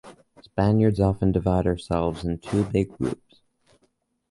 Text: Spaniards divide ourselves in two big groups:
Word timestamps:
Spaniards 0.41 0.97
divide 0.97 1.67
ourselves 1.67 2.23
in 2.23 2.39
two 2.39 2.63
big 2.65 2.89
groups: 2.97 3.43